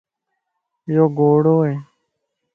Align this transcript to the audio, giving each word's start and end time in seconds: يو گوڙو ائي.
يو 0.93 1.05
گوڙو 1.17 1.55
ائي. 1.67 1.75